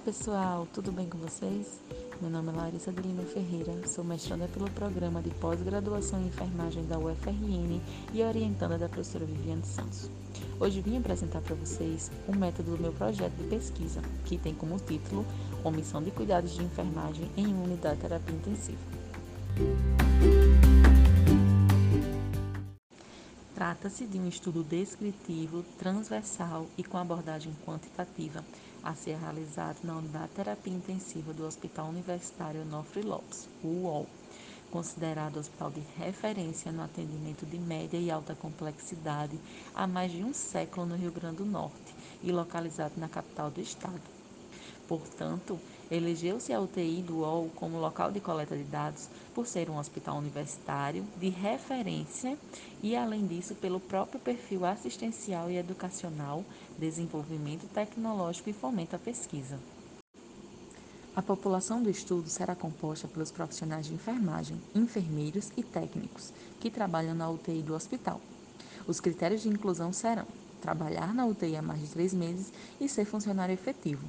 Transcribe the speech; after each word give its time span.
Olá 0.00 0.06
pessoal, 0.06 0.66
tudo 0.72 0.90
bem 0.90 1.06
com 1.06 1.18
vocês? 1.18 1.78
Meu 2.22 2.30
nome 2.30 2.48
é 2.48 2.52
Larissa 2.52 2.90
de 2.90 3.02
Lima 3.02 3.22
Ferreira, 3.22 3.86
sou 3.86 4.02
mestranda 4.02 4.48
pelo 4.48 4.70
programa 4.70 5.20
de 5.20 5.28
pós-graduação 5.28 6.22
em 6.22 6.28
enfermagem 6.28 6.86
da 6.86 6.98
UFRN 6.98 7.78
e 8.14 8.22
orientanda 8.22 8.78
da 8.78 8.88
professora 8.88 9.26
Viviane 9.26 9.62
Santos. 9.62 10.10
Hoje 10.58 10.80
vim 10.80 10.96
apresentar 10.96 11.42
para 11.42 11.54
vocês 11.54 12.10
o 12.26 12.34
método 12.34 12.76
do 12.76 12.82
meu 12.82 12.94
projeto 12.94 13.34
de 13.34 13.44
pesquisa, 13.48 14.00
que 14.24 14.38
tem 14.38 14.54
como 14.54 14.78
título 14.78 15.22
Omissão 15.62 16.02
de 16.02 16.10
Cuidados 16.10 16.54
de 16.54 16.64
Enfermagem 16.64 17.30
em 17.36 17.48
Unidade 17.48 17.96
de 17.96 18.00
Terapia 18.00 18.34
Intensiva. 18.34 18.78
Trata-se 23.70 24.04
de 24.04 24.18
um 24.18 24.26
estudo 24.26 24.64
descritivo, 24.64 25.62
transversal 25.78 26.66
e 26.76 26.82
com 26.82 26.98
abordagem 26.98 27.56
quantitativa 27.64 28.44
a 28.82 28.96
ser 28.96 29.16
realizado 29.16 29.78
na 29.84 29.96
Unidade 29.96 30.26
de 30.26 30.34
Terapia 30.34 30.74
Intensiva 30.74 31.32
do 31.32 31.46
Hospital 31.46 31.86
Universitário 31.86 32.62
Onofre 32.62 33.02
Lopes, 33.02 33.48
UOL, 33.62 34.08
considerado 34.72 35.36
hospital 35.36 35.70
de 35.70 35.82
referência 35.96 36.72
no 36.72 36.82
atendimento 36.82 37.46
de 37.46 37.60
média 37.60 37.96
e 37.96 38.10
alta 38.10 38.34
complexidade 38.34 39.38
há 39.72 39.86
mais 39.86 40.10
de 40.10 40.24
um 40.24 40.34
século 40.34 40.84
no 40.84 40.96
Rio 40.96 41.12
Grande 41.12 41.36
do 41.36 41.46
Norte 41.46 41.94
e 42.24 42.32
localizado 42.32 42.94
na 42.96 43.08
capital 43.08 43.52
do 43.52 43.60
estado. 43.60 44.19
Portanto, 44.90 45.56
elegeu-se 45.88 46.52
a 46.52 46.60
UTI 46.60 47.00
do 47.00 47.18
UOL 47.18 47.48
como 47.54 47.78
local 47.78 48.10
de 48.10 48.18
coleta 48.18 48.56
de 48.56 48.64
dados 48.64 49.08
por 49.32 49.46
ser 49.46 49.70
um 49.70 49.78
hospital 49.78 50.16
universitário 50.16 51.06
de 51.16 51.28
referência 51.28 52.36
e, 52.82 52.96
além 52.96 53.24
disso, 53.24 53.54
pelo 53.54 53.78
próprio 53.78 54.18
perfil 54.18 54.66
assistencial 54.66 55.48
e 55.48 55.56
educacional, 55.56 56.44
desenvolvimento 56.76 57.68
tecnológico 57.72 58.50
e 58.50 58.52
fomento 58.52 58.96
à 58.96 58.98
pesquisa. 58.98 59.60
A 61.14 61.22
população 61.22 61.80
do 61.80 61.88
estudo 61.88 62.28
será 62.28 62.56
composta 62.56 63.06
pelos 63.06 63.30
profissionais 63.30 63.86
de 63.86 63.94
enfermagem, 63.94 64.60
enfermeiros 64.74 65.52
e 65.56 65.62
técnicos 65.62 66.32
que 66.58 66.68
trabalham 66.68 67.14
na 67.14 67.30
UTI 67.30 67.62
do 67.62 67.74
hospital. 67.74 68.20
Os 68.88 68.98
critérios 68.98 69.42
de 69.42 69.48
inclusão 69.48 69.92
serão 69.92 70.26
trabalhar 70.60 71.14
na 71.14 71.26
UTI 71.26 71.54
há 71.54 71.62
mais 71.62 71.80
de 71.80 71.86
três 71.86 72.12
meses 72.12 72.52
e 72.80 72.88
ser 72.88 73.04
funcionário 73.04 73.52
efetivo 73.52 74.04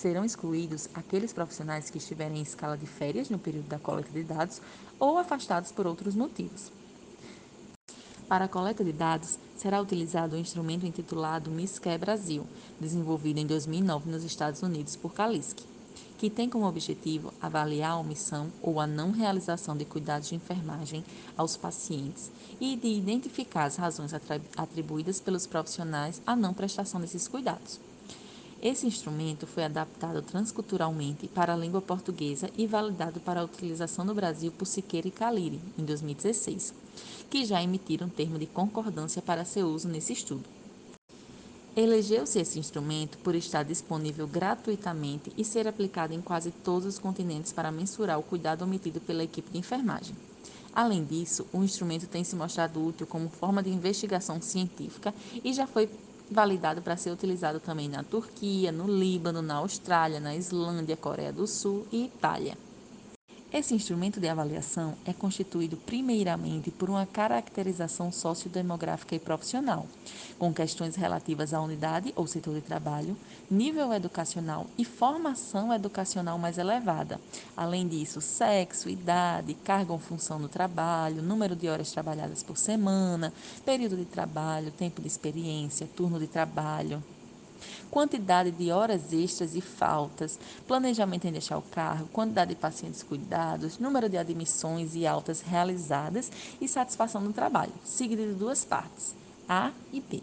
serão 0.00 0.24
excluídos 0.24 0.88
aqueles 0.94 1.30
profissionais 1.30 1.90
que 1.90 1.98
estiverem 1.98 2.38
em 2.38 2.42
escala 2.42 2.76
de 2.76 2.86
férias 2.86 3.28
no 3.28 3.38
período 3.38 3.68
da 3.68 3.78
coleta 3.78 4.10
de 4.10 4.24
dados 4.24 4.62
ou 4.98 5.18
afastados 5.18 5.70
por 5.70 5.86
outros 5.86 6.14
motivos. 6.14 6.72
Para 8.26 8.46
a 8.46 8.48
coleta 8.48 8.82
de 8.82 8.92
dados, 8.92 9.38
será 9.56 9.78
utilizado 9.80 10.34
o 10.34 10.38
um 10.38 10.40
instrumento 10.40 10.86
intitulado 10.86 11.50
MISCAE 11.50 11.98
Brasil, 11.98 12.46
desenvolvido 12.80 13.40
em 13.40 13.46
2009 13.46 14.08
nos 14.08 14.24
Estados 14.24 14.62
Unidos 14.62 14.96
por 14.96 15.12
Kaliski, 15.12 15.64
que 16.16 16.30
tem 16.30 16.48
como 16.48 16.66
objetivo 16.66 17.34
avaliar 17.42 17.90
a 17.90 17.96
omissão 17.96 18.50
ou 18.62 18.80
a 18.80 18.86
não 18.86 19.10
realização 19.10 19.76
de 19.76 19.84
cuidados 19.84 20.28
de 20.28 20.34
enfermagem 20.34 21.04
aos 21.36 21.58
pacientes 21.58 22.30
e 22.58 22.74
de 22.74 22.88
identificar 22.88 23.64
as 23.64 23.76
razões 23.76 24.12
atribuídas 24.56 25.20
pelos 25.20 25.46
profissionais 25.46 26.22
à 26.26 26.34
não 26.34 26.54
prestação 26.54 27.00
desses 27.00 27.28
cuidados. 27.28 27.89
Esse 28.62 28.86
instrumento 28.86 29.46
foi 29.46 29.64
adaptado 29.64 30.20
transculturalmente 30.20 31.26
para 31.26 31.54
a 31.54 31.56
língua 31.56 31.80
portuguesa 31.80 32.50
e 32.58 32.66
validado 32.66 33.18
para 33.18 33.40
a 33.40 33.44
utilização 33.44 34.04
no 34.04 34.14
Brasil 34.14 34.52
por 34.52 34.66
Siqueira 34.66 35.08
e 35.08 35.10
Caliri, 35.10 35.58
em 35.78 35.84
2016, 35.84 36.74
que 37.30 37.46
já 37.46 37.62
emitiram 37.62 38.06
termo 38.06 38.38
de 38.38 38.44
concordância 38.44 39.22
para 39.22 39.46
seu 39.46 39.66
uso 39.66 39.88
nesse 39.88 40.12
estudo. 40.12 40.44
Elegeu-se 41.74 42.38
esse 42.38 42.58
instrumento 42.58 43.16
por 43.18 43.34
estar 43.34 43.62
disponível 43.62 44.26
gratuitamente 44.26 45.32
e 45.38 45.44
ser 45.44 45.66
aplicado 45.66 46.12
em 46.12 46.20
quase 46.20 46.50
todos 46.50 46.86
os 46.86 46.98
continentes 46.98 47.54
para 47.54 47.72
mensurar 47.72 48.18
o 48.18 48.22
cuidado 48.22 48.62
omitido 48.62 49.00
pela 49.00 49.24
equipe 49.24 49.50
de 49.50 49.58
enfermagem. 49.58 50.14
Além 50.74 51.02
disso, 51.02 51.46
o 51.52 51.64
instrumento 51.64 52.06
tem 52.06 52.22
se 52.24 52.36
mostrado 52.36 52.84
útil 52.84 53.06
como 53.06 53.30
forma 53.30 53.62
de 53.62 53.70
investigação 53.70 54.40
científica 54.42 55.14
e 55.42 55.52
já 55.54 55.66
foi 55.66 55.88
validado 56.30 56.80
para 56.80 56.96
ser 56.96 57.10
utilizado 57.10 57.58
também 57.58 57.88
na 57.88 58.02
Turquia, 58.04 58.70
no 58.70 58.86
Líbano, 58.86 59.42
na 59.42 59.56
Austrália, 59.56 60.20
na 60.20 60.34
Islândia, 60.34 60.96
Coreia 60.96 61.32
do 61.32 61.46
Sul 61.46 61.86
e 61.90 62.04
Itália. 62.04 62.56
Esse 63.52 63.74
instrumento 63.74 64.20
de 64.20 64.28
avaliação 64.28 64.94
é 65.04 65.12
constituído 65.12 65.76
primeiramente 65.76 66.70
por 66.70 66.88
uma 66.88 67.04
caracterização 67.04 68.12
sociodemográfica 68.12 69.16
e 69.16 69.18
profissional, 69.18 69.88
com 70.38 70.54
questões 70.54 70.94
relativas 70.94 71.52
à 71.52 71.60
unidade 71.60 72.12
ou 72.14 72.28
setor 72.28 72.54
de 72.54 72.60
trabalho, 72.60 73.16
nível 73.50 73.92
educacional 73.92 74.68
e 74.78 74.84
formação 74.84 75.74
educacional 75.74 76.38
mais 76.38 76.58
elevada. 76.58 77.20
Além 77.56 77.88
disso, 77.88 78.20
sexo, 78.20 78.88
idade, 78.88 79.54
carga 79.54 79.92
ou 79.92 79.98
função 79.98 80.38
no 80.38 80.48
trabalho, 80.48 81.20
número 81.20 81.56
de 81.56 81.68
horas 81.68 81.90
trabalhadas 81.90 82.44
por 82.44 82.56
semana, 82.56 83.32
período 83.64 83.96
de 83.96 84.04
trabalho, 84.04 84.70
tempo 84.70 85.02
de 85.02 85.08
experiência, 85.08 85.88
turno 85.96 86.20
de 86.20 86.28
trabalho 86.28 87.02
quantidade 87.90 88.50
de 88.50 88.70
horas 88.70 89.12
extras 89.12 89.54
e 89.54 89.60
faltas, 89.60 90.38
planejamento 90.66 91.26
em 91.26 91.32
deixar 91.32 91.58
o 91.58 91.62
carro, 91.62 92.08
quantidade 92.12 92.54
de 92.54 92.60
pacientes 92.60 93.02
cuidados, 93.02 93.78
número 93.78 94.08
de 94.08 94.16
admissões 94.16 94.94
e 94.94 95.06
altas 95.06 95.40
realizadas 95.40 96.30
e 96.60 96.68
satisfação 96.68 97.20
no 97.20 97.32
trabalho, 97.32 97.72
seguido 97.84 98.22
de 98.22 98.34
duas 98.34 98.64
partes, 98.64 99.14
A 99.48 99.70
e 99.92 100.00
B. 100.00 100.22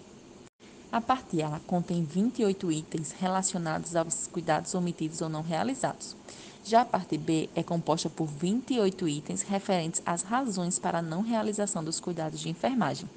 A 0.90 1.02
parte 1.02 1.42
A 1.42 1.60
contém 1.68 2.04
28 2.04 2.72
itens 2.72 3.12
relacionados 3.12 3.96
aos 3.96 4.28
cuidados 4.28 4.74
omitidos 4.74 5.22
ou 5.22 5.28
não 5.28 5.42
realizados. 5.42 6.16
Já 6.64 6.82
a 6.82 6.86
parte 6.86 7.18
B 7.18 7.50
é 7.56 7.64
composta 7.64 8.10
por 8.10 8.26
28 8.26 9.08
itens 9.08 9.42
referentes 9.42 10.02
às 10.06 10.22
razões 10.22 10.78
para 10.78 11.00
a 11.00 11.02
não 11.02 11.22
realização 11.22 11.84
dos 11.84 12.00
cuidados 12.00 12.40
de 12.40 12.50
enfermagem. 12.50 13.10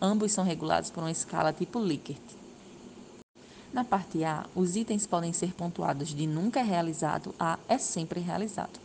Ambos 0.00 0.32
são 0.32 0.44
regulados 0.44 0.90
por 0.90 1.00
uma 1.00 1.10
escala 1.10 1.52
tipo 1.52 1.78
Likert. 1.78 2.37
Na 3.78 3.84
parte 3.84 4.24
A, 4.24 4.44
os 4.56 4.74
itens 4.74 5.06
podem 5.06 5.32
ser 5.32 5.54
pontuados 5.54 6.08
de 6.08 6.26
nunca 6.26 6.64
realizado 6.64 7.32
a 7.38 7.56
é 7.68 7.78
sempre 7.78 8.18
realizado. 8.18 8.80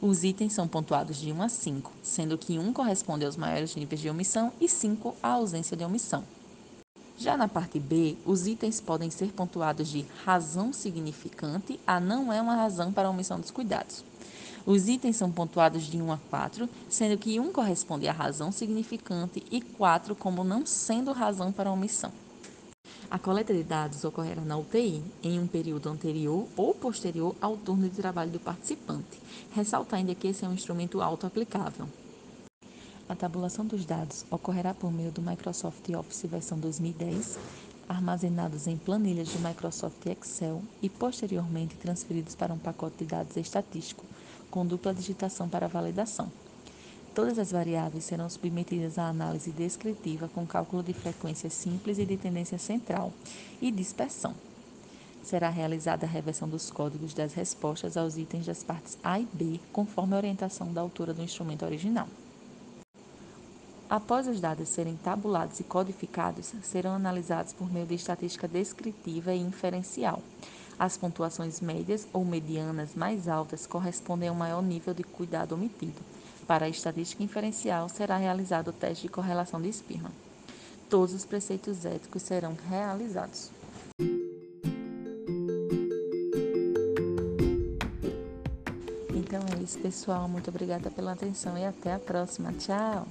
Os 0.00 0.24
itens 0.24 0.54
são 0.54 0.66
pontuados 0.66 1.18
de 1.18 1.30
1 1.30 1.42
a 1.42 1.50
5, 1.50 1.92
sendo 2.02 2.38
que 2.38 2.58
1 2.58 2.72
corresponde 2.72 3.26
aos 3.26 3.36
maiores 3.36 3.76
níveis 3.76 4.00
de 4.00 4.08
omissão 4.08 4.50
e 4.58 4.66
5 4.66 5.14
à 5.22 5.32
ausência 5.32 5.76
de 5.76 5.84
omissão. 5.84 6.24
Já 7.18 7.36
na 7.36 7.46
parte 7.46 7.78
B, 7.78 8.16
os 8.24 8.46
itens 8.46 8.80
podem 8.80 9.10
ser 9.10 9.32
pontuados 9.32 9.86
de 9.86 10.06
razão 10.24 10.72
significante 10.72 11.78
a 11.86 12.00
não 12.00 12.32
é 12.32 12.40
uma 12.40 12.54
razão 12.54 12.90
para 12.90 13.10
omissão 13.10 13.38
dos 13.38 13.50
cuidados. 13.50 14.02
Os 14.64 14.88
itens 14.88 15.16
são 15.16 15.30
pontuados 15.30 15.82
de 15.82 16.00
1 16.00 16.10
a 16.10 16.18
4, 16.30 16.66
sendo 16.88 17.18
que 17.18 17.38
1 17.38 17.52
corresponde 17.52 18.08
à 18.08 18.12
razão 18.12 18.50
significante 18.50 19.44
e 19.50 19.60
4 19.60 20.16
como 20.16 20.42
não 20.42 20.64
sendo 20.64 21.12
razão 21.12 21.52
para 21.52 21.70
omissão. 21.70 22.10
A 23.10 23.18
coleta 23.18 23.54
de 23.54 23.62
dados 23.62 24.04
ocorrerá 24.04 24.42
na 24.42 24.58
UTI 24.58 25.02
em 25.22 25.40
um 25.40 25.46
período 25.46 25.88
anterior 25.88 26.46
ou 26.54 26.74
posterior 26.74 27.34
ao 27.40 27.56
turno 27.56 27.88
de 27.88 27.96
trabalho 27.96 28.30
do 28.30 28.38
participante, 28.38 29.18
ressaltar 29.54 29.98
ainda 29.98 30.14
que 30.14 30.28
esse 30.28 30.44
é 30.44 30.48
um 30.48 30.52
instrumento 30.52 31.00
auto-aplicável. 31.00 31.88
A 33.08 33.14
tabulação 33.14 33.64
dos 33.64 33.86
dados 33.86 34.26
ocorrerá 34.30 34.74
por 34.74 34.92
meio 34.92 35.10
do 35.10 35.22
Microsoft 35.22 35.88
Office 35.88 36.26
versão 36.26 36.58
2010, 36.58 37.38
armazenados 37.88 38.66
em 38.66 38.76
planilhas 38.76 39.28
de 39.28 39.38
Microsoft 39.38 40.04
Excel 40.04 40.60
e 40.82 40.90
posteriormente 40.90 41.76
transferidos 41.76 42.34
para 42.34 42.52
um 42.52 42.58
pacote 42.58 42.98
de 42.98 43.06
dados 43.06 43.38
estatístico 43.38 44.04
com 44.50 44.66
dupla 44.66 44.92
digitação 44.92 45.48
para 45.48 45.66
validação. 45.66 46.30
Todas 47.14 47.38
as 47.38 47.50
variáveis 47.50 48.04
serão 48.04 48.28
submetidas 48.28 48.98
à 48.98 49.08
análise 49.08 49.50
descritiva 49.50 50.28
com 50.28 50.46
cálculo 50.46 50.82
de 50.82 50.92
frequência 50.92 51.50
simples 51.50 51.98
e 51.98 52.04
de 52.04 52.16
tendência 52.16 52.58
central 52.58 53.12
e 53.60 53.70
dispersão. 53.70 54.34
Será 55.22 55.48
realizada 55.48 56.06
a 56.06 56.08
reversão 56.08 56.48
dos 56.48 56.70
códigos 56.70 57.12
das 57.12 57.34
respostas 57.34 57.96
aos 57.96 58.16
itens 58.16 58.46
das 58.46 58.62
partes 58.62 58.96
A 59.02 59.18
e 59.18 59.26
B, 59.32 59.60
conforme 59.72 60.14
a 60.14 60.16
orientação 60.16 60.72
da 60.72 60.80
autora 60.80 61.12
do 61.12 61.22
instrumento 61.22 61.64
original. 61.64 62.08
Após 63.90 64.28
os 64.28 64.40
dados 64.40 64.68
serem 64.68 64.96
tabulados 64.96 65.60
e 65.60 65.64
codificados, 65.64 66.52
serão 66.62 66.92
analisados 66.92 67.52
por 67.52 67.72
meio 67.72 67.86
de 67.86 67.94
estatística 67.94 68.46
descritiva 68.46 69.34
e 69.34 69.40
inferencial. 69.40 70.22
As 70.78 70.96
pontuações 70.96 71.60
médias 71.60 72.06
ou 72.12 72.24
medianas 72.24 72.94
mais 72.94 73.26
altas 73.26 73.66
correspondem 73.66 74.28
ao 74.28 74.34
maior 74.34 74.62
nível 74.62 74.94
de 74.94 75.02
cuidado 75.02 75.54
omitido 75.54 76.00
para 76.48 76.64
a 76.64 76.68
estatística 76.68 77.22
inferencial, 77.22 77.90
será 77.90 78.16
realizado 78.16 78.68
o 78.68 78.72
teste 78.72 79.02
de 79.02 79.12
correlação 79.12 79.60
de 79.60 79.70
Spearman. 79.70 80.10
Todos 80.88 81.14
os 81.14 81.26
preceitos 81.26 81.84
éticos 81.84 82.22
serão 82.22 82.56
realizados. 82.70 83.50
Então 89.14 89.42
é 89.54 89.62
isso, 89.62 89.78
pessoal. 89.78 90.26
Muito 90.26 90.48
obrigada 90.48 90.90
pela 90.90 91.12
atenção 91.12 91.58
e 91.58 91.66
até 91.66 91.92
a 91.92 91.98
próxima. 91.98 92.50
Tchau! 92.54 93.06